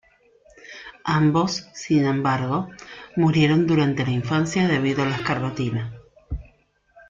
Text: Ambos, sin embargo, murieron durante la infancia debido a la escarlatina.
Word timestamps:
Ambos, 1.03 1.69
sin 1.75 2.05
embargo, 2.05 2.69
murieron 3.15 3.67
durante 3.67 4.03
la 4.03 4.09
infancia 4.09 4.67
debido 4.67 5.03
a 5.03 5.05
la 5.05 5.15
escarlatina. 5.17 5.93